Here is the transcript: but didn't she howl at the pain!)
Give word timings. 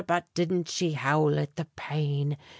but 0.07 0.25
didn't 0.33 0.67
she 0.67 0.93
howl 0.93 1.37
at 1.37 1.55
the 1.57 1.65
pain!) 1.75 2.35